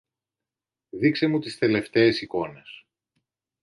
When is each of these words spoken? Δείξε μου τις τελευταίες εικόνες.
Δείξε 0.89 1.27
μου 1.27 1.39
τις 1.39 1.57
τελευταίες 1.57 2.21
εικόνες. 2.21 2.85